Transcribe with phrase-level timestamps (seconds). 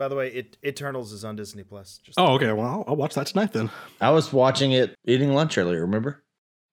[0.00, 2.00] By the way, it, Eternals is on Disney Plus.
[2.02, 2.50] Just Oh, okay.
[2.52, 3.68] Well, I'll, I'll watch that tonight then.
[4.00, 6.24] I was watching it eating lunch earlier, remember?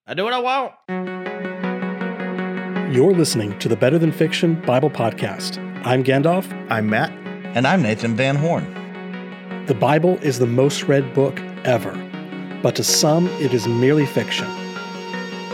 [0.08, 0.72] I do what I want.
[2.96, 5.58] You're listening to the Better Than Fiction Bible Podcast.
[5.86, 6.50] I'm Gandalf.
[6.72, 7.12] I'm Matt.
[7.54, 8.64] And I'm Nathan Van Horn.
[9.66, 11.92] The Bible is the most read book ever,
[12.64, 14.48] but to some, it is merely fiction.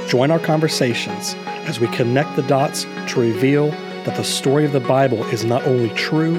[0.07, 1.33] Join our conversations
[1.65, 3.71] as we connect the dots to reveal
[4.05, 6.35] that the story of the Bible is not only true,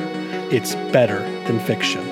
[0.54, 2.04] it's better than fiction.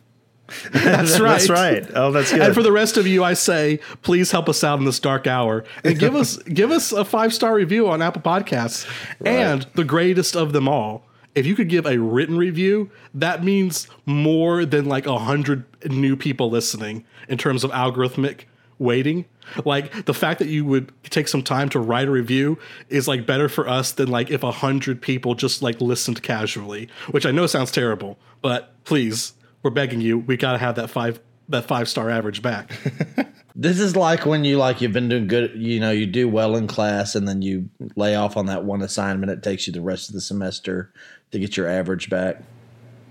[0.73, 1.39] That's right.
[1.39, 1.91] That's right.
[1.95, 2.43] Oh, that's good.
[2.43, 5.27] And for the rest of you, I say, please help us out in this dark
[5.27, 8.87] hour and give us give us a five star review on Apple Podcasts.
[9.25, 13.89] And the greatest of them all, if you could give a written review, that means
[14.07, 18.43] more than like a hundred new people listening in terms of algorithmic
[18.79, 19.25] weighting.
[19.65, 22.59] Like the fact that you would take some time to write a review
[22.89, 26.89] is like better for us than like if a hundred people just like listened casually,
[27.11, 31.21] which I know sounds terrible, but please, we're begging you, we gotta have that five
[31.49, 32.73] that five star average back.
[33.57, 36.57] This is like when you like you've been doing good, you know, you do well
[36.57, 39.31] in class and then you lay off on that one assignment.
[39.31, 40.91] It takes you the rest of the semester
[41.31, 42.43] to get your average back.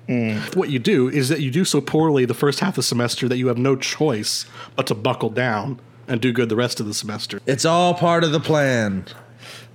[0.09, 0.53] Mm.
[0.57, 3.29] what you do is that you do so poorly the first half of the semester
[3.29, 4.45] that you have no choice
[4.75, 5.79] but to buckle down
[6.09, 7.39] and do good the rest of the semester.
[7.45, 9.05] It's all part of the plan.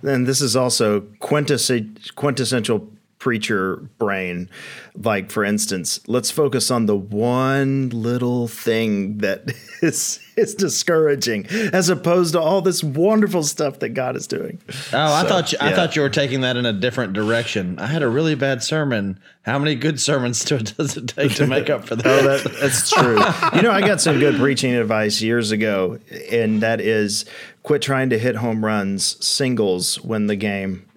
[0.03, 1.71] and this is also quintess-
[2.15, 4.49] quintessential preacher brain.
[4.95, 9.53] Like, for instance, let's focus on the one little thing that
[9.83, 14.61] is is discouraging, as opposed to all this wonderful stuff that God is doing.
[14.93, 17.79] Oh, I thought you, I thought you were taking that in a different direction.
[17.79, 19.19] I had a really bad sermon.
[19.43, 22.07] How many good sermons do- does it take to make up for that?
[22.09, 23.19] Oh, that, that's true.
[23.55, 25.99] you know, I got some good preaching advice years ago,
[26.31, 27.25] and that is
[27.63, 29.25] quit trying to hit home runs.
[29.25, 30.88] Singles win the game.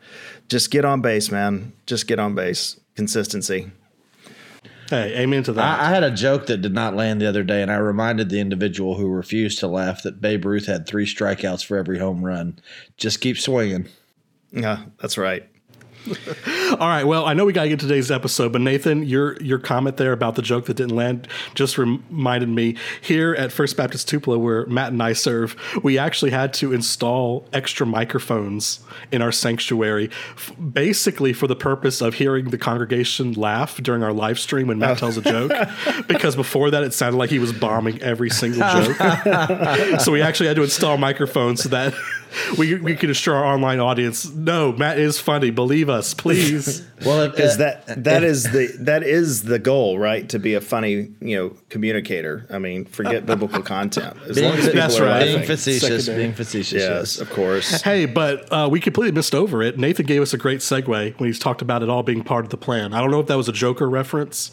[0.51, 1.71] Just get on base, man.
[1.85, 2.77] Just get on base.
[2.97, 3.71] Consistency.
[4.89, 5.79] Hey, amen to that.
[5.79, 8.29] I, I had a joke that did not land the other day, and I reminded
[8.29, 12.25] the individual who refused to laugh that Babe Ruth had three strikeouts for every home
[12.25, 12.59] run.
[12.97, 13.87] Just keep swinging.
[14.51, 15.47] Yeah, that's right.
[16.79, 17.03] All right.
[17.03, 19.97] Well, I know we got to get to today's episode, but Nathan, your your comment
[19.97, 24.37] there about the joke that didn't land just reminded me here at First Baptist Tupelo,
[24.37, 28.79] where Matt and I serve, we actually had to install extra microphones
[29.11, 34.13] in our sanctuary, f- basically for the purpose of hearing the congregation laugh during our
[34.13, 34.95] live stream when Matt oh.
[34.95, 35.51] tells a joke,
[36.07, 38.97] because before that it sounded like he was bombing every single joke.
[40.01, 41.93] so we actually had to install microphones so that.
[42.57, 45.49] We, we could assure our online audience, no, Matt is funny.
[45.51, 46.85] Believe us, please.
[47.03, 50.29] Well, Because uh, that that is the that is the goal, right?
[50.29, 52.45] To be a funny, you know, communicator.
[52.51, 54.15] I mean, forget biblical content.
[54.27, 55.23] As being, long as people That's are right.
[55.25, 56.17] being facetious, Secondary.
[56.25, 56.79] being facetious.
[56.79, 57.81] Yes, of course.
[57.81, 59.79] Hey, but uh, we completely missed over it.
[59.79, 62.51] Nathan gave us a great segue when he's talked about it all being part of
[62.51, 62.93] the plan.
[62.93, 64.51] I don't know if that was a Joker reference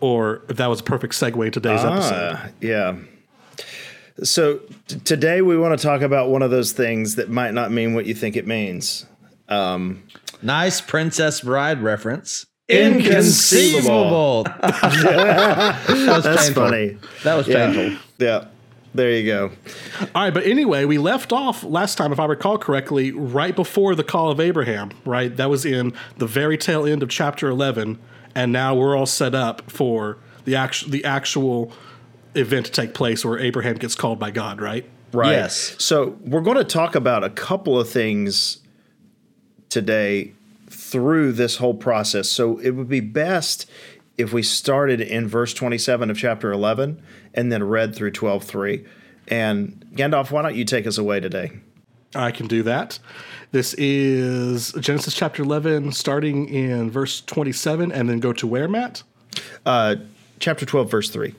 [0.00, 2.36] or if that was a perfect segue in today's episode.
[2.36, 2.96] Ah, yeah.
[4.22, 7.70] So t- today we want to talk about one of those things that might not
[7.70, 9.06] mean what you think it means.
[9.48, 10.02] Um,
[10.42, 12.46] nice Princess Bride reference.
[12.68, 14.44] Inconceivable.
[14.44, 14.44] Inconceivable.
[14.60, 16.64] that was That's painful.
[16.64, 16.98] funny.
[17.24, 17.72] That was Yeah.
[17.72, 17.98] painful.
[18.18, 18.44] Yeah.
[18.94, 19.50] There you go.
[20.14, 23.94] All right, but anyway, we left off last time, if I recall correctly, right before
[23.94, 25.36] the call of Abraham, right?
[25.36, 27.98] That was in the very tail end of chapter 11,
[28.34, 30.16] and now we're all set up for
[30.46, 31.72] the actual the actual
[32.36, 34.88] event to take place where Abraham gets called by God, right?
[35.12, 35.32] Right.
[35.32, 35.76] Yes.
[35.78, 38.58] So we're going to talk about a couple of things
[39.68, 40.32] today
[40.68, 42.28] through this whole process.
[42.28, 43.68] So it would be best
[44.18, 47.02] if we started in verse 27 of chapter 11
[47.34, 48.86] and then read through 12:3.
[49.28, 51.50] And Gandalf, why don't you take us away today?
[52.14, 52.98] I can do that.
[53.52, 59.02] This is Genesis chapter 11, starting in verse 27, and then go to where, Matt?
[59.64, 59.96] Uh,
[60.38, 61.34] chapter 12, verse 3.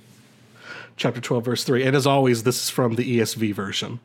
[0.98, 1.84] Chapter 12, verse 3.
[1.84, 4.00] And as always, this is from the ESV version.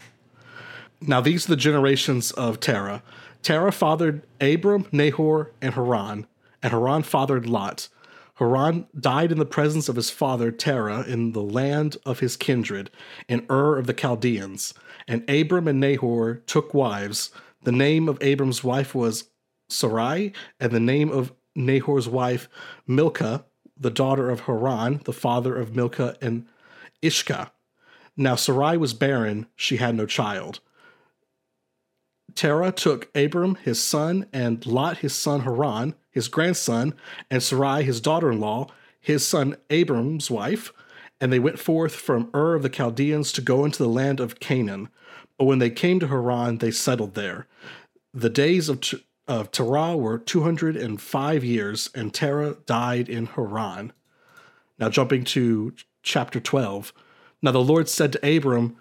[1.00, 3.03] Now, these are the generations of Terah.
[3.43, 6.27] Terah fathered Abram, Nahor, and Haran,
[6.62, 7.89] and Haran fathered Lot.
[8.37, 12.91] Haran died in the presence of his father Terah in the land of his kindred,
[13.29, 14.75] in Ur of the Chaldeans.
[15.09, 17.31] And Abram and Nahor took wives.
[17.65, 19.25] The name of Abram's wife was
[19.69, 22.49] Sarai, and the name of Nahor's wife
[22.87, 23.44] Milcah,
[23.77, 26.47] the daughter of Haran, the father of Milcah and
[27.03, 27.53] Iscah.
[28.17, 30.61] Now Sarai was barren, she had no child.
[32.35, 36.95] Terah took Abram his son, and Lot his son Haran, his grandson,
[37.31, 38.69] and Sarai his daughter in law,
[39.01, 40.73] his son Abram's wife,
[41.21, 44.41] and they went forth from Ur of the Chaldeans to go into the land of
[44.41, 44.89] Canaan.
[45.39, 47.47] But when they came to Haran, they settled there.
[48.15, 48.83] The days of,
[49.27, 53.93] of Terah were 205 years, and Terah died in Haran.
[54.79, 56.93] Now, jumping to chapter 12.
[57.43, 58.77] Now, the Lord said to Abram,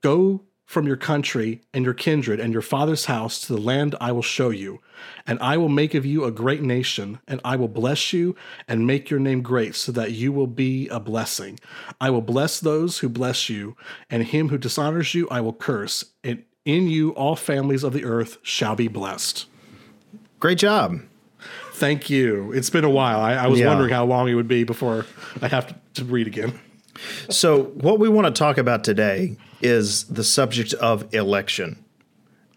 [0.00, 4.12] Go from your country and your kindred and your father's house to the land I
[4.12, 4.80] will show you,
[5.26, 8.36] and I will make of you a great nation, and I will bless you
[8.68, 11.58] and make your name great, so that you will be a blessing.
[12.02, 13.76] I will bless those who bless you,
[14.10, 18.04] and him who dishonors you I will curse, and in you all families of the
[18.04, 19.46] earth shall be blessed.
[20.38, 21.00] Great job.
[21.78, 22.52] Thank you.
[22.52, 23.20] It's been a while.
[23.20, 23.68] I, I was Yeah.
[23.68, 25.06] wondering how long it would be before
[25.40, 26.58] I have to, to read again.
[27.30, 31.82] So, what we want to talk about today is the subject of election.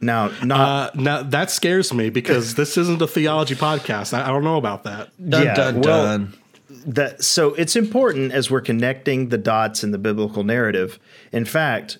[0.04, 4.14] Now, not Uh, now that scares me because this isn't a theology podcast.
[4.18, 5.10] I, I don't know about that.
[5.30, 6.34] Dun Yeah, dun well- dun.
[6.88, 10.98] that so it's important as we're connecting the dots in the biblical narrative.
[11.32, 12.00] In fact,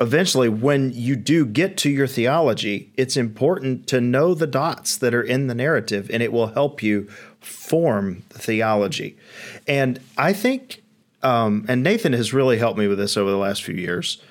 [0.00, 5.14] eventually when you do get to your theology, it's important to know the dots that
[5.14, 7.06] are in the narrative and it will help you
[7.40, 9.16] form the theology.
[9.66, 10.82] And I think
[11.22, 14.22] um, and Nathan has really helped me with this over the last few years.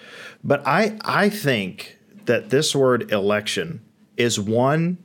[0.43, 3.81] But I I think that this word election
[4.17, 4.97] is one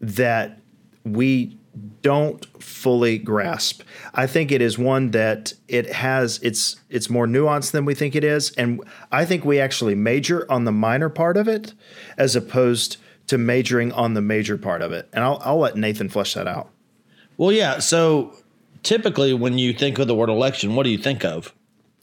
[0.00, 0.58] that
[1.04, 1.58] we
[2.02, 3.82] don't fully grasp.
[4.14, 8.14] I think it is one that it has it's it's more nuanced than we think
[8.14, 8.82] it is and
[9.12, 11.74] I think we actually major on the minor part of it
[12.16, 12.96] as opposed
[13.26, 15.08] to majoring on the major part of it.
[15.12, 16.70] And I'll I'll let Nathan flesh that out.
[17.36, 17.78] Well, yeah.
[17.78, 18.34] So
[18.82, 21.54] typically, when you think of the word election, what do you think of?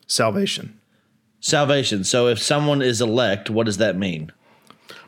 [0.08, 0.80] Salvation.
[1.40, 2.04] Salvation.
[2.04, 4.32] So if someone is elect, what does that mean?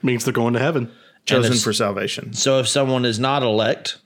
[0.02, 0.92] means they're going to heaven.
[1.26, 2.34] Chosen if- for salvation.
[2.34, 3.98] So if someone is not elect,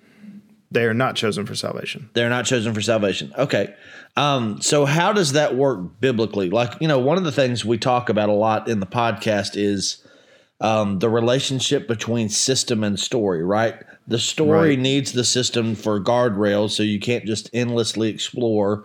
[0.73, 2.09] They are not chosen for salvation.
[2.13, 3.31] they're not chosen for salvation.
[3.37, 3.73] Okay.
[4.17, 6.49] Um, so how does that work biblically?
[6.49, 9.51] Like, you know, one of the things we talk about a lot in the podcast
[9.55, 10.05] is
[10.61, 13.75] um, the relationship between system and story, right?
[14.07, 14.79] The story Right.
[14.79, 18.83] needs the system for guardrails, so you can't just endlessly explore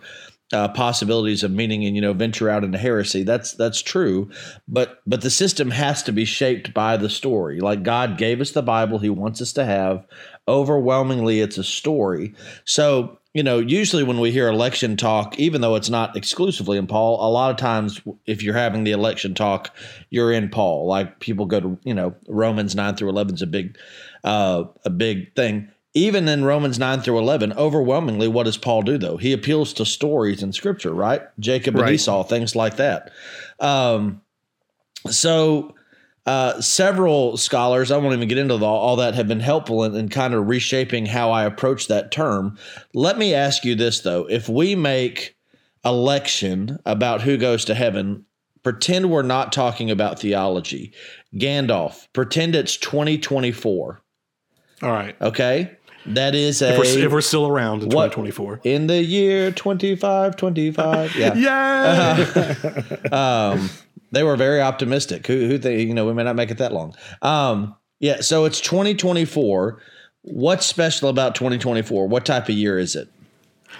[0.51, 3.23] uh, possibilities of meaning and you know venture out into heresy.
[3.23, 4.29] That's that's true,
[4.67, 7.59] but but the system has to be shaped by the story.
[7.59, 10.05] Like God gave us the Bible, He wants us to have.
[10.47, 12.33] Overwhelmingly, it's a story.
[12.65, 16.87] So you know, usually when we hear election talk, even though it's not exclusively in
[16.87, 19.75] Paul, a lot of times if you're having the election talk,
[20.09, 20.87] you're in Paul.
[20.87, 23.77] Like people go to you know Romans nine through eleven is a big
[24.23, 25.69] uh, a big thing.
[25.95, 29.17] Even in Romans 9 through 11, overwhelmingly, what does Paul do, though?
[29.17, 31.23] He appeals to stories in Scripture, right?
[31.39, 31.93] Jacob and Right.
[31.95, 33.11] Esau, things like that.
[33.59, 34.21] Um,
[35.09, 35.73] so,
[36.27, 39.95] uh, several scholars, I won't even get into the, all that, have been helpful in,
[39.95, 42.57] in kind of reshaping how I approach that term.
[42.93, 44.27] Let me ask you this, though.
[44.29, 45.35] If we make
[45.83, 48.25] election about who goes to heaven,
[48.61, 50.93] pretend we're not talking about theology.
[51.35, 54.01] Gandalf, pretend it's 2024.
[54.81, 55.15] All right.
[55.21, 55.77] Okay.
[56.05, 58.61] That is a If we're, if we're still around in What- 2024.
[58.63, 61.15] in the year 2525.
[61.15, 61.33] Yeah.
[61.35, 62.55] Yeah.
[63.11, 63.69] Um,
[64.11, 65.27] they were very optimistic.
[65.27, 66.95] Who, who they, you know, we may not make it that long.
[67.21, 68.21] Um, yeah.
[68.21, 69.79] So it's 2024.
[70.23, 72.07] What's special about 2024?
[72.07, 73.07] What type of year is it?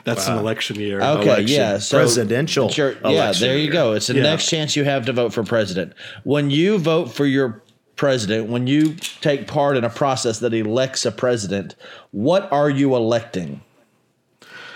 [0.05, 1.01] That's an election year.
[1.01, 1.47] Okay, election.
[1.47, 3.71] yeah, so Presidential Sure, yeah, there you year.
[3.71, 3.93] go.
[3.93, 4.21] It's the Yeah.
[4.23, 5.93] next chance you have to vote for president.
[6.23, 7.61] When you vote for your
[7.99, 11.75] president, when you take part in a process that elects a president,
[12.11, 13.59] what are you electing?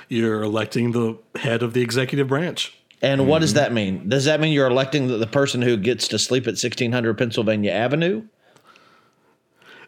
[0.10, 2.78] You're electing the head of the executive branch.
[3.02, 3.42] And what Mm-hmm.
[3.44, 4.10] does that mean?
[4.10, 7.72] Does that mean you're electing the, the person who gets to sleep at 1600 Pennsylvania
[7.72, 8.24] Avenue?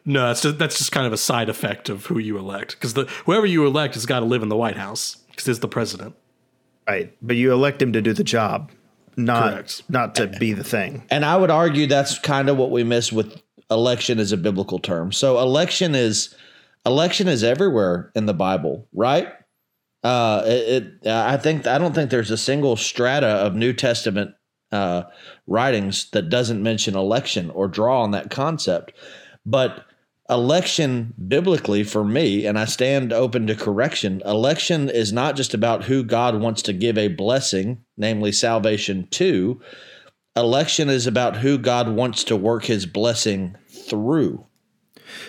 [0.06, 2.94] No, that's just, that's just kind of a side effect of who you elect because
[2.94, 5.68] the whoever you elect has got to live in the White House because it's the
[5.68, 6.16] president.
[6.88, 7.14] Right.
[7.22, 8.72] But you elect him to do the job,
[9.18, 9.84] not Correct.
[9.90, 11.04] not to be the thing.
[11.10, 13.42] And I would argue that's kind of what we miss with
[13.72, 15.12] election as a biblical term.
[15.12, 16.36] So election is
[16.86, 19.30] election is everywhere in the Bible, right?
[20.04, 24.36] Uh, it, it I think I don't think there's a single strata of New Testament
[24.72, 25.04] uh,
[25.48, 28.94] writings that doesn't mention election or draw on that concept.
[29.46, 29.86] But
[30.30, 35.84] election biblically for me and I stand open to correction election is not just about
[35.84, 39.62] who God wants to give a blessing namely salvation to
[40.36, 44.46] election is about who God wants to work his blessing through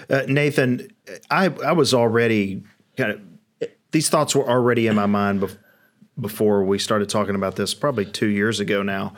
[0.09, 0.89] Uh, Nathan,
[1.31, 2.65] I I was already
[2.97, 3.21] kind of
[3.93, 5.59] these thoughts were already in my mind bef-
[6.19, 9.15] before we started talking about this, probably two years ago now.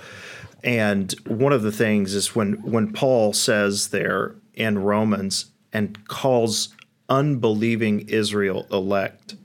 [0.65, 6.71] And one of the things is when when Paul says there in Romans and calls
[7.09, 9.37] unbelieving Israel elect,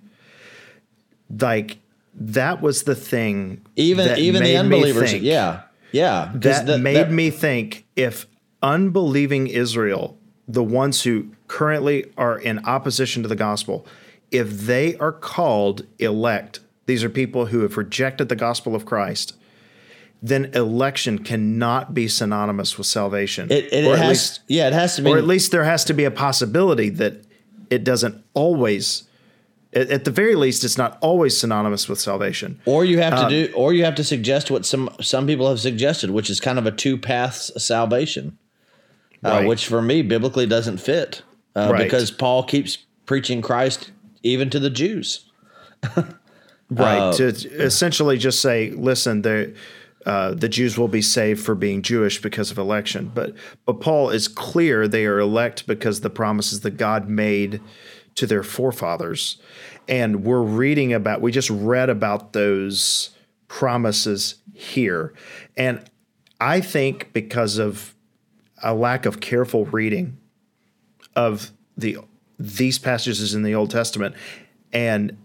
[1.40, 1.80] like
[2.16, 3.62] that was the thing.
[3.76, 5.62] even even the unbelievers think- yeah
[5.92, 8.28] yeah that made that- me think if
[8.62, 13.86] unbelieving Israel, the ones who currently are in opposition to the gospel,
[14.32, 19.36] if they are called elect, these are people who have rejected the gospel of Christ,
[20.26, 23.52] then election cannot be synonymous with salvation.
[23.52, 25.66] it, it, or has at least yeah it has to be or at least there
[25.66, 27.14] has to be a possibility that
[27.70, 29.04] it doesn't always
[29.74, 32.60] at, the very least it's not always synonymous with salvation.
[32.66, 35.50] Or you have to Um, do, or you have to suggest what some some people
[35.50, 38.38] have suggested, which is kind of a two paths salvation,
[39.24, 41.24] uh, which for me biblically doesn't fit
[41.56, 41.84] uh, Right.
[41.84, 42.78] because Paul keeps
[43.08, 45.26] preaching Christ even to the Jews.
[46.70, 47.26] right Uh, to
[47.62, 49.54] essentially just say listen the
[50.06, 53.12] uh, the Jews will be saved for being Jewish because of election.
[53.14, 53.34] But
[53.66, 57.62] but Paul is clear they are elect because the promises that God made
[58.16, 59.42] to their forefathers.
[59.88, 63.12] And we're reading about we just read about those
[63.48, 65.14] promises here.
[65.58, 65.84] And
[66.40, 67.96] I think because of
[68.62, 70.18] a lack of careful reading
[71.16, 71.98] of the
[72.40, 74.16] these passages in the Old Testament
[74.72, 75.18] and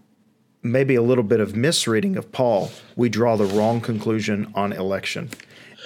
[0.61, 5.29] maybe a little bit of misreading of Paul, we draw the wrong conclusion on election.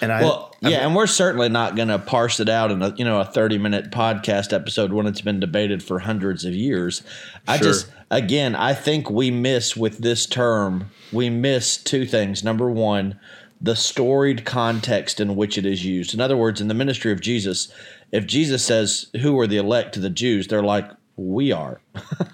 [0.01, 2.93] And I, Well, yeah, and we're certainly not going to parse it out in a
[2.95, 7.03] you know a thirty minute podcast episode when it's been debated for hundreds of years.
[7.47, 7.67] I Sure.
[7.67, 12.43] just again, I think we miss with this term, we miss two things.
[12.43, 13.19] Number one,
[13.61, 16.13] the storied context in which it is used.
[16.13, 17.71] In other words, in the ministry of Jesus,
[18.11, 21.81] if Jesus says, "Who are the elect to the Jews?" they're like, "We are."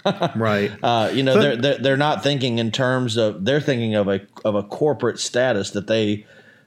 [0.35, 0.71] right.
[0.81, 4.21] Uh, you know, they're, they're they're not thinking in terms of they're thinking of a
[4.45, 6.25] of a corporate status that they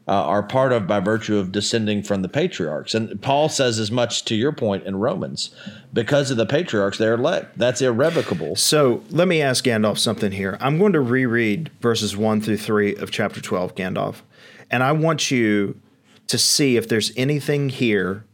[0.08, 2.94] uh, are part of by virtue of descending from the patriarchs.
[2.94, 5.54] And Paul says as much to your point in Romans,
[5.92, 7.56] because of the patriarchs, they're elect.
[7.56, 8.56] That's irrevocable.
[8.56, 10.58] So let me ask Gandalf something here.
[10.60, 14.22] I'm going to reread verses 1 through 3 of chapter 12, Gandalf.
[14.70, 15.80] And I want you
[16.26, 18.24] to see if there's anything here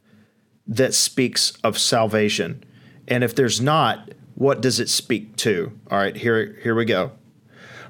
[0.67, 2.65] that speaks of salvation.
[3.09, 5.73] And if there's not, what does it speak to?
[5.91, 7.11] All right, here, here we go.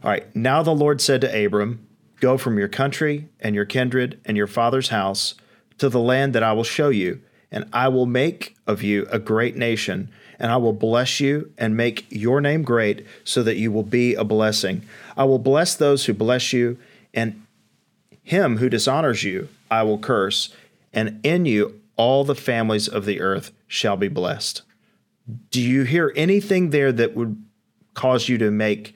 [0.03, 1.85] All right, now the Lord said to Abram,
[2.21, 5.35] Go from your country and your kindred and your father's house
[5.79, 7.21] to the land that I will show you,
[7.51, 11.77] and I will make of you a great nation, and I will bless you and
[11.77, 14.83] make your name great, so that you will be a blessing.
[15.17, 16.79] I will bless those who bless you,
[17.13, 17.45] and
[18.23, 20.55] him who dishonors you I will curse,
[20.93, 24.63] and in you all the families of the earth shall be blessed.
[25.51, 27.43] Do you hear anything there that would
[27.95, 28.95] cause you to make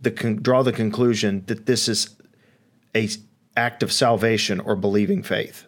[0.00, 2.16] the con- draw the conclusion that this is
[2.94, 3.18] a s-
[3.56, 5.66] act of salvation or believing faith?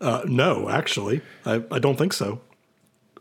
[0.00, 2.40] Uh, no, actually, I, I don't think so.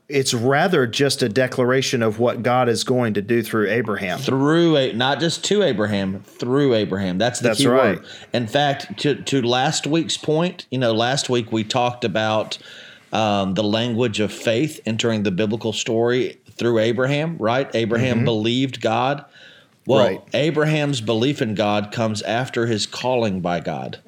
[0.10, 4.20] It's rather just a declaration of what God is going to do through Abraham.
[4.20, 7.17] Through a not just to Abraham, through Abraham.
[7.17, 7.98] That's the That's key right.
[7.98, 8.06] word.
[8.34, 12.58] In fact, to to last week's point, you know, last week we talked about
[13.14, 17.38] um, the language of faith entering the biblical story through Abraham.
[17.38, 17.70] Right?
[17.76, 18.26] Abraham mm-hmm.
[18.26, 19.26] believed God.
[19.86, 20.22] Well, Right.
[20.34, 24.00] Abraham's belief in God comes after his calling by God.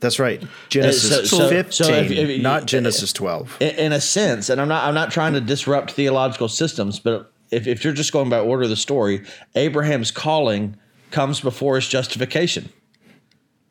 [0.00, 0.42] That's right.
[0.42, 3.56] Uh, Genesis so- so 15, if- if- not uh, Genesis 12.
[3.60, 7.32] in, in a sense, and I'm not I'm not trying to disrupt theological systems, but
[7.50, 9.22] if, if you're just going by order of the story,
[9.54, 10.76] Abraham's calling
[11.10, 12.68] comes before his justification.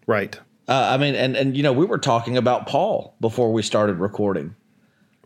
[0.08, 0.40] Right.
[0.68, 3.96] Uh, I mean, and and you know, we were talking about Paul before we started
[4.00, 4.56] recording.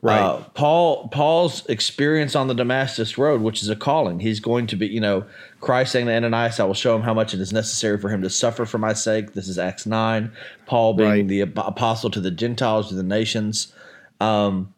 [0.02, 0.22] Right.
[0.22, 4.20] Uh, Paul Paul's experience on the Damascus Road, which is a calling.
[4.20, 5.26] He's going to be, you know,
[5.60, 8.22] Christ saying to Ananias, "I will show him how much it is necessary for him
[8.22, 10.32] to suffer for my sake." This is Acts nine.
[10.68, 11.28] Paul being Right.
[11.28, 13.74] the apostle to the Gentiles, to the nations.
[14.20, 14.74] Um,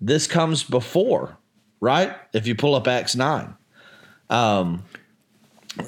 [0.00, 1.36] this comes before,
[1.80, 2.14] right?
[2.32, 3.54] If you pull up Acts nine.
[4.30, 4.84] Um,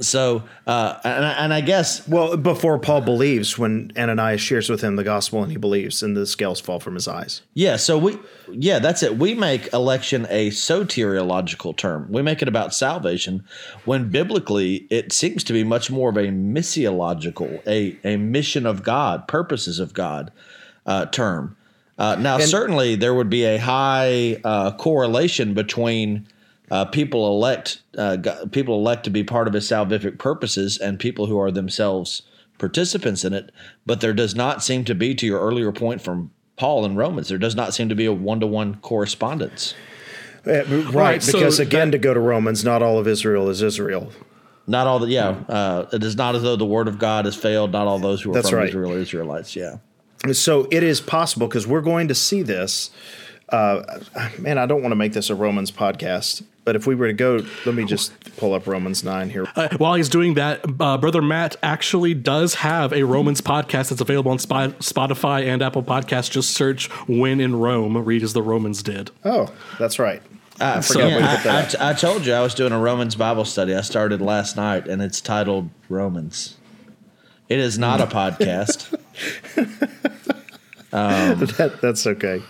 [0.00, 4.80] so, uh, and, I- and I guess Well, before Paul believes, when Ananias shares with
[4.82, 7.42] him the gospel and he believes, and the scales fall from his eyes.
[7.54, 8.18] Yeah, so we
[8.52, 9.16] yeah, that's it.
[9.18, 12.06] We make election a soteriological term.
[12.10, 13.44] We make it about salvation
[13.84, 18.82] when biblically it seems to be much more of a missiological, a a mission of
[18.82, 20.32] God, purposes of God
[20.86, 21.56] uh, term.
[21.98, 26.26] Uh, now, certainly there would be a high uh, correlation between
[26.70, 28.16] uh, people elect uh,
[28.50, 32.22] people elect to be part of his salvific purposes and people who are themselves
[32.58, 33.50] participants in it.
[33.86, 37.28] But there does not seem to be, to your earlier point from Paul in Romans,
[37.28, 39.74] there does not seem to be a one to one correspondence.
[40.46, 43.48] Uh, right, Right, so because again, that- to go to Romans, not all of Israel
[43.48, 44.12] is Israel.
[44.66, 47.34] Not all the yeah, uh, it is not as though the word of God has
[47.34, 47.72] failed.
[47.72, 48.68] Not all those who are That's from right.
[48.68, 49.56] Israel are Israelites.
[49.56, 49.78] Yeah.
[50.32, 52.90] So it is possible because we're going to see this.
[53.50, 54.00] Uh,
[54.38, 57.12] man, I don't want to make this a Romans podcast, but if we were to
[57.12, 59.46] go, let me just pull up Romans 9 here.
[59.56, 64.00] Uh, while he's doing that, uh, brother Matt actually does have a Romans podcast that's
[64.00, 66.30] available on Spot- Spotify and Apple Podcasts.
[66.30, 69.10] Just search "When in Rome," read as the Romans did.
[69.24, 70.22] Oh, that's right.
[70.60, 73.16] I, forgot we put I, that I, I told you I was doing a Romans
[73.16, 73.74] Bible study.
[73.74, 76.56] I started last night, and it's titled Romans.
[77.48, 78.94] It is not a podcast.
[80.92, 82.42] That, that's okay.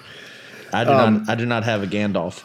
[0.72, 1.28] I do Um, not.
[1.28, 2.42] I do not have a Gandalf.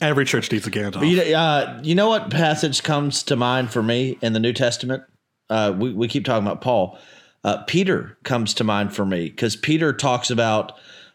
[0.00, 1.08] Every church needs a Gandalf.
[1.08, 5.02] You, uh, you know what passage comes to mind for me in the New Testament?
[5.48, 6.98] Uh, we, we keep talking about Paul.
[7.44, 10.72] Uh, Peter comes to mind for me because Peter talks about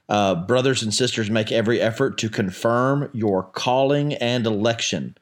[0.10, 5.18] uh, brothers and sisters make every effort to confirm your calling and election.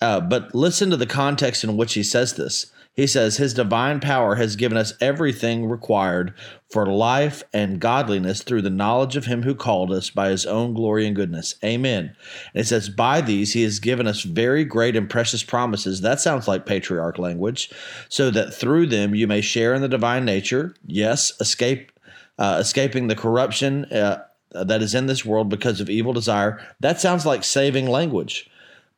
[0.00, 2.70] Uh, but listen to the context in which he says this.
[3.00, 6.34] He says, His divine power has given us everything required
[6.68, 10.74] for life and godliness through the knowledge of Him who called us by His own
[10.74, 11.54] glory and goodness.
[11.64, 12.14] Amen.
[12.52, 16.02] And it says, By these He has given us very great and precious promises.
[16.02, 17.70] That sounds like patriarch language.
[18.10, 20.74] So that through them you may share in the divine nature.
[20.86, 21.92] Yes, escape.
[22.38, 26.60] Uh, escaping the corruption uh, that is in this world because of evil desire.
[26.80, 28.50] That sounds like saving language.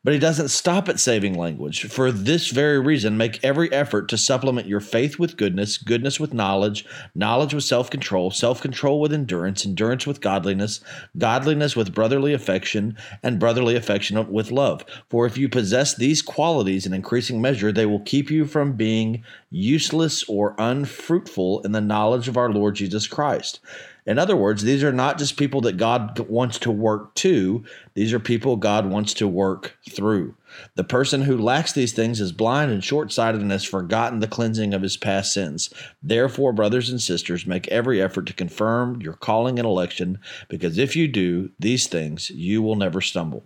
[0.05, 1.85] But he doesn't stop at saving language.
[1.85, 6.35] For this very reason, make every effort to supplement your faith with goodness, goodness with
[6.35, 6.85] knowledge,
[7.15, 10.81] knowledge with self control, self control with endurance, endurance with godliness,
[11.17, 14.85] godliness with brotherly affection, and brotherly affection with love.
[15.09, 19.23] For if you possess these qualities in increasing measure, they will keep you from being
[19.51, 23.61] useless or unfruitful in the knowledge of our Lord Jesus Christ.
[24.05, 28.13] In other words, these are not just people that God wants to work to, these
[28.13, 30.35] are people God wants to work through.
[30.75, 34.27] The person who lacks these things is blind and short sighted and has forgotten the
[34.27, 35.73] cleansing of his past sins.
[36.03, 40.97] Therefore, brothers and sisters, make every effort to confirm your calling and election, because if
[40.97, 43.45] you do these things, you will never stumble.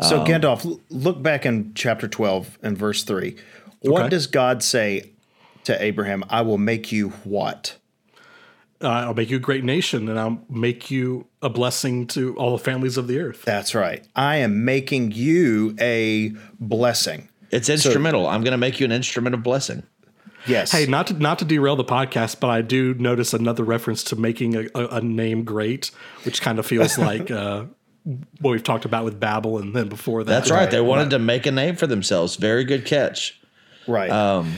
[0.00, 3.36] So, um, Gandalf, look back in chapter 12 and verse 3.
[3.80, 4.08] What Okay.
[4.08, 5.12] does God say
[5.64, 6.24] to Abraham?
[6.28, 7.76] I will make you what?
[8.80, 12.52] Uh, I'll make you a great nation, and I'll make you a blessing to all
[12.56, 13.42] the families of the earth.
[13.44, 14.06] That's right.
[14.14, 17.28] I am making you a blessing.
[17.50, 18.28] It's instrumental.
[18.28, 19.82] I'm going to make you an instrument of blessing.
[20.46, 20.70] Yes.
[20.70, 24.16] Hey, not to not to derail the podcast, but I do notice another reference to
[24.16, 25.90] making a, a, a name great,
[26.24, 27.64] which kind of feels like uh,
[28.40, 30.30] what we've talked about with Babel, and then before that.
[30.30, 30.70] That's right.
[30.70, 32.36] They wanted to make a name for themselves.
[32.36, 33.40] Very good catch.
[33.88, 34.08] right.
[34.10, 34.54] Um,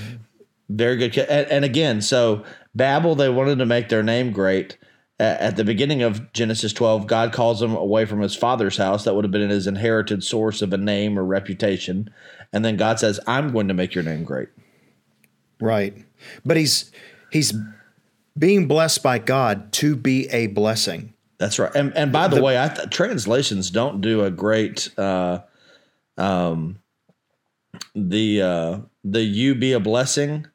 [0.69, 1.15] Very good.
[1.15, 4.79] ca- And, and again, so Babel, they wanted to make their name great.
[5.19, 9.05] At the beginning of Genesis 12, God calls him away from his father's house.
[9.05, 12.09] That would have been his inherited source of a name or reputation.
[12.55, 14.49] And then God says, I'm going to make your name great.
[15.61, 15.95] right.
[16.45, 16.91] But he's
[17.31, 17.53] he's
[18.39, 21.13] being blessed by God to be a blessing.
[21.39, 21.75] That's right.
[21.75, 25.41] And, and by the, way, I th- translations don't do a great, uh,
[26.17, 26.79] um,
[27.95, 30.47] the, uh, the you be a blessing.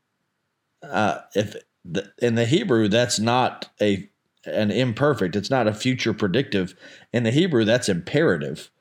[0.84, 4.10] Uh, if the, in the Hebrew, that's not a,
[4.46, 5.36] an imperfect.
[5.36, 6.76] It's not a future predictive.
[7.14, 8.72] In the Hebrew, that's imperative.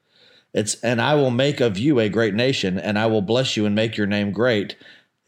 [0.54, 3.66] It's, and I will make of you a great nation and I will bless you
[3.66, 4.76] and make your name great.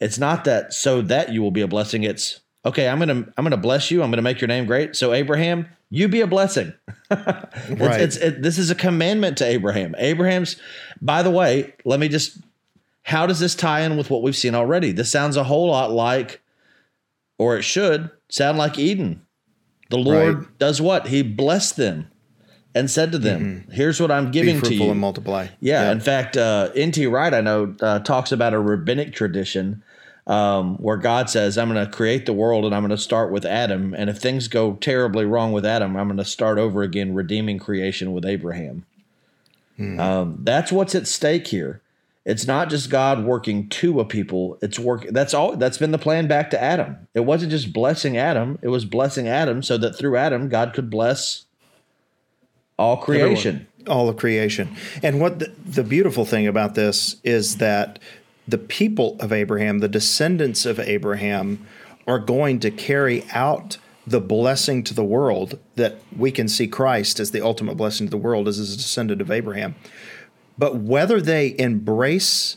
[0.01, 2.05] It's not that so that you will be a blessing.
[2.05, 2.89] It's okay.
[2.89, 4.03] I'm going to, I'm to bless you.
[4.03, 4.95] I'm going to make your name great.
[4.95, 6.73] So Abraham, You be a blessing.
[7.09, 8.01] Right.
[8.01, 9.95] it's, it's it, this is a commandment to Abraham.
[9.99, 10.57] Abraham's.
[11.01, 12.39] By the way, let me just.
[13.03, 14.91] How does this tie in with what we've seen already?
[14.91, 16.41] This sounds a whole lot like,
[17.38, 19.22] or it should sound like Eden.
[19.90, 20.59] The Lord Right.
[20.59, 21.09] does what?
[21.09, 22.09] He blessed them
[22.75, 24.31] and said to them, "Here's what I'm Mm-hmm.
[24.33, 25.49] Giving to you." and multiply.
[25.61, 27.07] Yeah, in fact, uh, N.T.
[27.07, 29.83] Wright, I know, uh, talks about a rabbinic tradition
[30.27, 33.31] um, where God says, "I'm going to create the world, and I'm going to start
[33.31, 36.83] with Adam, and if things go terribly wrong with Adam, I'm going to start over
[36.83, 38.85] again, redeeming creation with Abraham."
[39.79, 41.81] Um, that's what's at stake here.
[42.27, 45.07] It's not just God working to a people; it's work.
[45.11, 45.57] That's all.
[45.57, 47.09] That's been the plan back to Adam.
[47.15, 50.91] It wasn't just blessing Adam; it was blessing Adam so that through Adam, God could
[50.91, 51.45] bless
[52.79, 53.69] all creation.
[53.87, 54.75] all of creation.
[55.05, 58.01] And what the, the beautiful thing about this is that
[58.49, 61.65] the people of Abraham, the descendants of Abraham,
[62.09, 67.19] are going to carry out the blessing to the world that we can see Christ
[67.19, 69.75] as the ultimate blessing to the world as a descendant of Abraham.
[70.59, 72.57] But whether they embrace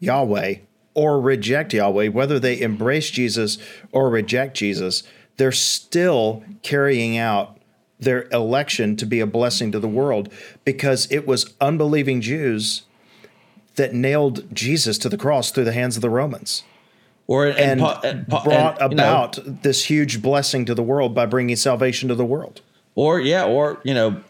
[0.00, 0.56] Yahweh
[0.94, 3.58] or reject Yahweh, whether they embrace Jesus
[3.92, 5.02] or reject Jesus,
[5.36, 7.58] they're still carrying out
[7.98, 10.32] their election to be a blessing to the world
[10.64, 12.82] because it was unbelieving Jews
[13.76, 16.64] that nailed Jesus to the cross through the hands of the Romans
[17.26, 21.14] Or and, and and brought and, you know, about this huge blessing to the world
[21.14, 22.60] by bringing salvation to the world.
[22.94, 24.22] Or yeah, or you know,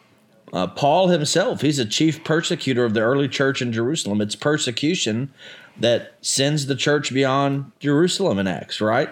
[0.52, 1.60] uh, Paul himself.
[1.62, 4.20] He's a chief persecutor of the early church in Jerusalem.
[4.20, 5.32] It's persecution
[5.78, 9.08] that sends the church beyond Jerusalem in Acts, right?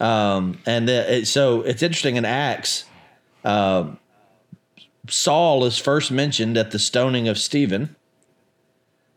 [0.00, 2.84] Um, and the, it, so it's interesting in Acts.
[3.44, 3.98] Um,
[5.08, 7.96] Saul is first mentioned at the stoning of Stephen.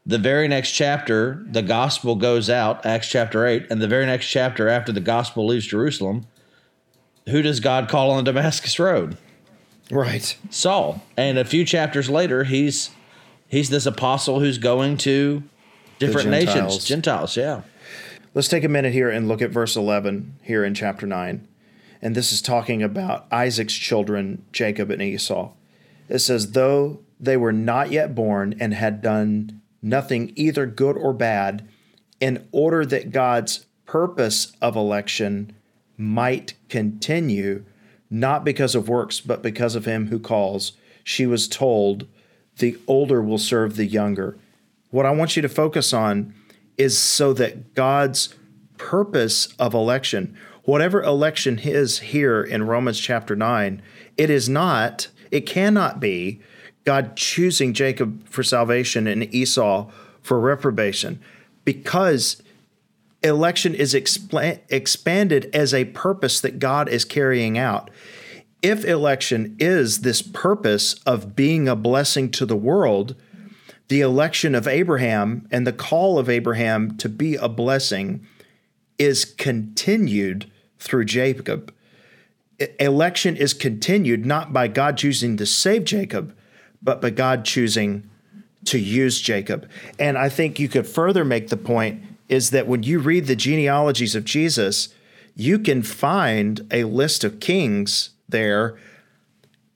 [0.05, 4.27] The very next chapter, the gospel goes out, Acts chapter 8, and the very next
[4.27, 6.25] chapter after the gospel leaves Jerusalem,
[7.29, 9.17] who does God call on Damascus Road?
[9.91, 10.37] Right.
[10.49, 11.01] Saul.
[11.17, 12.89] And a few chapters later, he's
[13.47, 15.43] he's this apostle who's going to
[15.99, 16.55] different Gentiles.
[16.55, 17.37] nations, Gentiles.
[17.37, 17.61] Yeah.
[18.33, 21.47] Let's take a minute here and look at verse 11 here in chapter 9.
[22.01, 25.51] And this is talking about Isaac's children, Jacob and Esau.
[26.09, 31.13] It says, Though they were not yet born and had done nothing either good or
[31.13, 31.67] bad,
[32.19, 35.55] in order that God's purpose of election
[35.97, 37.63] might continue,
[38.13, 40.73] not because of works, but because of him who calls,
[41.03, 42.07] she was told,
[42.59, 44.37] The older will serve the younger.
[44.91, 46.35] What I want you to focus on
[46.77, 48.35] is so that God's
[48.77, 53.81] purpose of election, whatever election is here in Romans chapter 9,
[54.15, 56.39] it is not, it cannot be
[56.85, 59.89] God choosing Jacob for salvation and Esau
[60.21, 61.19] for reprobation
[61.65, 62.42] because
[63.23, 67.89] election is expanded as a purpose that God is carrying out.
[68.61, 73.15] If election is this purpose of being a blessing to the world,
[73.87, 78.25] the election of Abraham and the call of Abraham to be a blessing
[78.97, 81.73] is continued through Jacob.
[82.79, 86.35] Election is continued not by God choosing to save Jacob,
[86.81, 88.09] but by God choosing
[88.65, 89.69] to use Jacob.
[89.99, 92.01] And I think you could further make the point
[92.33, 94.89] is that when you read the genealogies of Jesus,
[95.35, 98.75] you can find a list of kings there,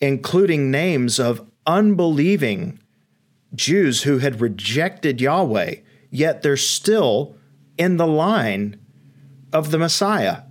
[0.01, 2.79] including names of unbelieving
[3.53, 5.75] Jews who had rejected Yahweh,
[6.09, 7.35] yet they're still
[7.77, 8.79] in the line
[9.53, 10.41] of the Messiah.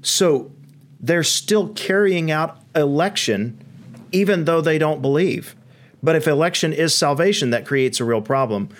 [0.00, 0.50] So
[0.98, 3.62] they're still carrying out election
[4.10, 5.54] even though they don't believe.
[6.02, 8.70] But if election is salvation, that creates a real problem.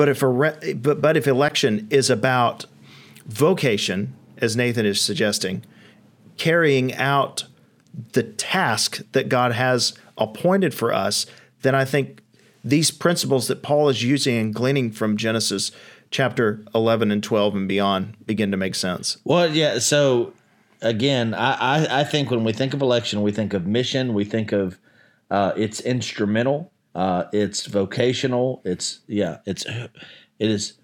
[0.00, 2.64] But if re- but, but if election is about
[3.26, 5.62] vocation, as Nathan is suggesting,
[6.38, 7.44] carrying out
[8.12, 11.26] the task that God has appointed for us,
[11.60, 12.22] then I think
[12.64, 15.70] these principles that Paul is using and gleaning from Genesis
[16.10, 19.18] chapter 11 and 12 and beyond begin to make sense.
[19.24, 19.80] Well, yeah.
[19.80, 20.32] So
[20.80, 24.24] again, I, I, I think when we think of election, we think of mission, we
[24.24, 24.78] think of
[25.30, 30.74] uh, it's instrumental, uh, it's vocational, it's yeah, it's it is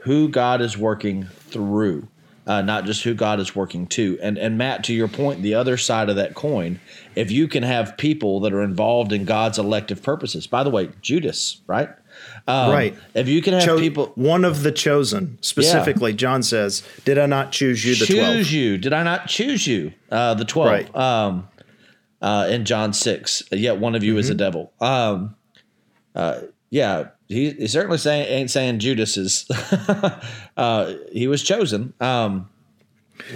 [0.00, 2.08] who God is working through,
[2.46, 4.18] uh, not just who God is working to.
[4.22, 6.80] And and Matt, to your point, the other side of that coin,
[7.14, 10.46] if you can have people that are involved in God's elective purposes.
[10.46, 11.88] By the way, Judas, right?
[12.46, 12.96] Um, Right.
[13.14, 17.26] If you can have Cho- people one of the chosen, specifically, John says, Did I
[17.26, 18.46] not choose you, the choose 12?
[18.50, 18.78] you.
[18.78, 19.92] Did I not choose you?
[20.10, 20.70] Uh, the twelve.
[20.70, 20.94] Right.
[20.96, 21.48] Um,
[22.20, 23.42] uh, in John six.
[23.50, 24.72] Yet one of you is a devil.
[24.80, 25.34] Um,
[26.14, 29.46] uh, yeah, he, he's certainly saying ain't saying Judas is.
[30.56, 31.92] uh, he was chosen.
[32.00, 32.48] Um,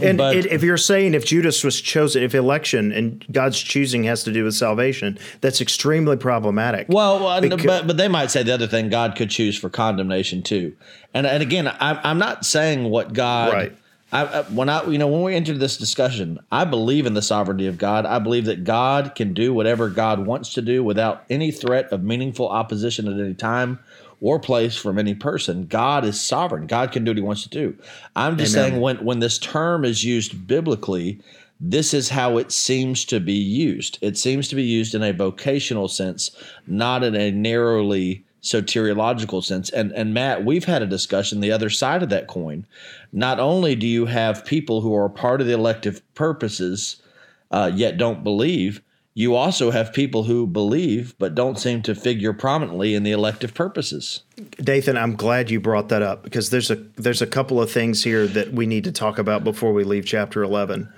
[0.01, 4.05] And But- it, if you're saying if Judas was chosen, if election and God's choosing
[4.05, 6.87] has to do with salvation, that's extremely problematic.
[6.89, 9.69] Well, well Becau- but but they might say the other thing God could choose for
[9.69, 10.75] condemnation too.
[11.15, 13.53] And and again, I'm I'm not saying what God.
[13.53, 13.77] Right.
[14.13, 17.23] I, I, when I you know when we entered this discussion, I believe in the
[17.23, 18.07] sovereignty of God.
[18.07, 22.05] I believe that God can do whatever God wants to do without any threat of
[22.05, 23.81] meaningful opposition at any time
[24.21, 25.67] or place from any person.
[25.67, 26.67] God is sovereign.
[26.67, 27.77] God can do what He wants to do.
[28.15, 28.71] I'm just Amen.
[28.71, 31.21] saying when when this term is used biblically,
[31.59, 33.99] this is how it seems to be used.
[34.03, 36.31] It seems to be used in a vocational sense,
[36.67, 39.71] not in a narrowly soteriological sense.
[39.71, 42.67] And and Matt, we've had a discussion the other side of that coin.
[43.13, 47.03] Not only do you have people who are part of the elective purposes,
[47.51, 48.83] uh, yet don't believe,
[49.15, 53.55] you also have people who believe but don't seem to figure prominently in the elective
[53.55, 54.23] purposes.
[54.63, 58.05] Dathan, I'm glad you brought that up because there's a there's a couple of things
[58.05, 60.93] here that we need to talk about before we leave chapter 11.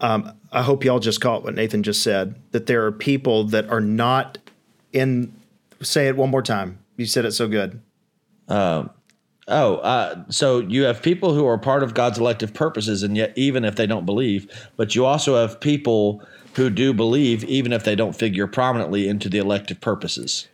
[0.00, 3.68] Um, I hope y'all just caught what Nathan just said that there are people that
[3.68, 4.38] are not
[4.92, 5.34] in.
[5.80, 6.78] Say it one more time.
[6.96, 7.80] You said it so good.
[9.50, 13.32] Oh, uh, so you have people who are part of God's elective purposes, and yet
[13.36, 16.22] even if they don't believe, but you also have people
[16.54, 20.48] who do believe, even if they don't figure prominently into the elective purposes.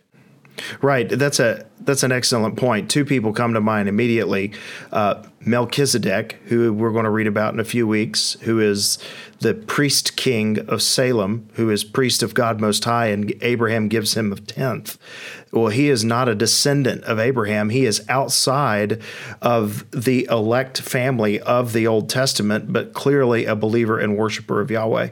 [0.81, 1.09] Right.
[1.09, 2.89] That's a that's an excellent point.
[2.89, 4.53] Two people come to mind immediately.
[4.91, 8.97] Uh, Melchizedek, who we're going to read about in a few weeks, who is
[9.39, 14.15] the priest king of Salem, who is priest of God Most High, and Abraham gives
[14.15, 14.97] him a tenth.
[15.51, 17.69] Well, he is not a descendant of Abraham.
[17.69, 19.01] He is outside
[19.41, 24.71] of the elect family of the Old Testament, but clearly a believer and worshiper of
[24.71, 25.09] Yahweh.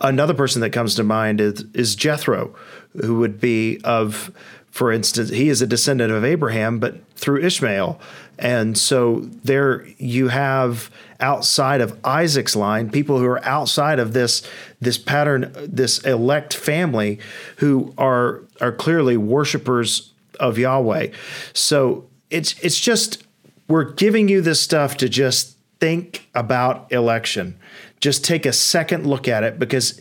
[0.00, 2.54] Another person that comes to mind is, is Jethro,
[3.00, 4.30] who would be of
[4.70, 8.00] for instance, he is a descendant of Abraham, but through Ishmael.
[8.38, 14.42] And so there you have outside of Isaac's line, people who are outside of this
[14.80, 17.18] this pattern, this elect family
[17.56, 21.08] who are are clearly worshipers of Yahweh.
[21.52, 23.24] So it's it's just
[23.68, 27.58] we're giving you this stuff to just think about election.
[28.00, 30.00] Just take a second look at it because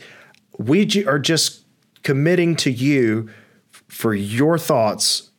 [0.58, 1.64] we are just
[2.04, 3.30] committing to you
[4.00, 5.30] for your thoughts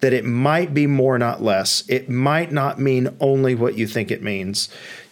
[0.00, 1.88] that it might be more, not less.
[1.88, 4.68] It might not mean only what you think it means.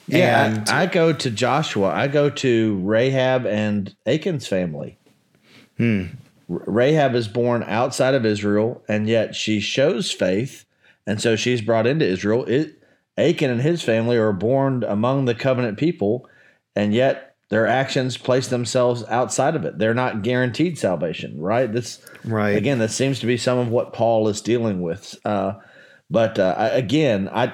[0.09, 1.91] Yeah, and I, I go to Joshua.
[1.91, 4.99] I go to Rahab and Achan's family.
[5.79, 6.07] Hmm.
[6.51, 10.65] R- Rahab is born outside of Israel, and yet she shows faith,
[11.07, 12.45] and so she's brought into Israel.
[12.47, 12.83] It,
[13.17, 16.29] Achan and his family are born among the covenant people,
[16.75, 19.79] and yet their actions place themselves outside of it.
[19.79, 21.73] They're not guaranteed salvation, right?
[21.73, 22.57] This, Right.
[22.57, 25.17] Again, this seems to be some of what Paul is dealing with.
[25.25, 25.55] Uh,
[26.11, 27.53] but uh, again, I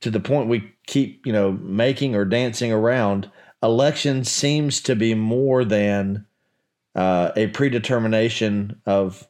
[0.00, 3.30] to the point we keep you know making or dancing around
[3.62, 6.24] election seems to be more than
[6.94, 9.26] uh, a predetermination of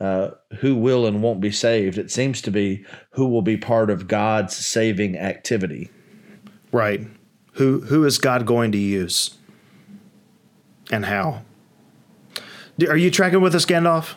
[0.00, 3.88] uh, who will and won't be saved it seems to be who will be part
[3.88, 5.90] of god's saving activity
[6.72, 7.06] right,
[7.52, 9.36] who who is God going to use,
[10.90, 11.42] and how?
[12.88, 14.14] Are you tracking with us, Gandalf?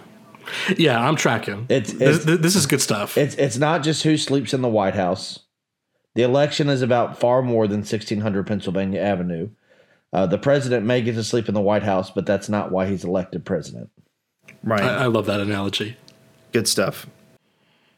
[0.77, 1.65] Yeah, I'm tracking.
[1.69, 3.17] It's- this, this is good stuff.
[3.17, 5.39] it's it's not just who sleeps in the white house
[6.13, 9.49] the election is about far more than 1600 pennsylvania avenue
[10.13, 12.85] uh, the president may get to sleep in the white house but that's not why
[12.87, 13.89] he's elected president
[14.63, 14.81] Right.
[14.83, 15.97] I, I love that analogy.
[16.51, 17.05] Good stuff.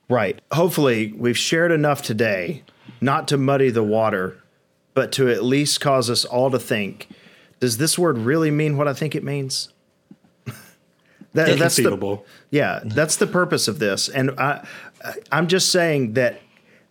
[0.09, 0.41] Right.
[0.51, 2.63] Hopefully, we've shared enough today
[3.01, 4.41] not to muddy the water,
[4.97, 7.07] but to at least cause us all to think
[7.59, 9.69] does this word really mean what I think it means?
[11.33, 14.09] that, that's the, yeah, that's the purpose of this.
[14.09, 14.67] And I,
[15.31, 16.41] I'm just saying that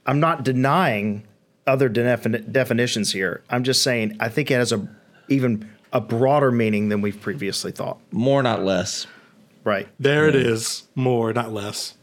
[0.06, 1.24] I'm not denying
[1.66, 3.42] other defini- definitions here.
[3.50, 4.88] I'm just saying I think it has a
[5.28, 7.98] even a broader meaning than we've previously thought.
[8.12, 9.08] more not less
[9.66, 9.88] Right.
[9.98, 10.84] There it is.
[10.94, 11.95] More, not less.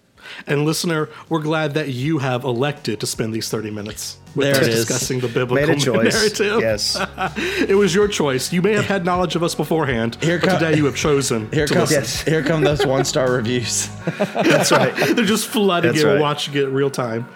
[0.48, 4.62] And listener, we're glad that you have elected to spend these 30 minutes with There
[4.62, 6.14] us discussing the biblical Made a choice.
[6.16, 6.60] narrative.
[6.62, 7.00] Yes.
[7.70, 8.52] It was your choice.
[8.52, 11.50] You may have had knowledge of us beforehand, Here but come- today you have chosen
[11.54, 12.32] Here to comes listen.
[12.32, 13.88] here come those one star reviews.
[14.18, 14.94] That's right.
[15.16, 16.08] They're just flooding That's it.
[16.08, 16.22] We're right.
[16.22, 17.28] watching it real time.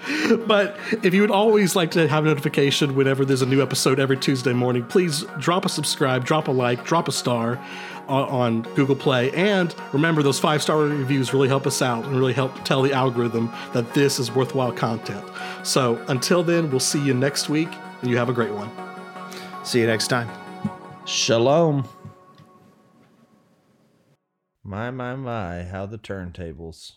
[0.48, 4.00] But if you would always like to have a notification whenever there's a new episode
[4.00, 7.60] every Tuesday morning, please drop a subscribe, drop a like, drop a star
[8.08, 9.32] on, on Google Play.
[9.32, 12.94] And remember, those five star reviews really help us out and really help tell the
[12.94, 15.26] algorithm that this is worthwhile content.
[15.64, 17.70] So until then, we'll see you next week,
[18.02, 18.72] and you have a great one.
[19.64, 20.30] See you next time.
[21.06, 21.88] Shalom.
[24.64, 26.94] My, my, my, how the turntables.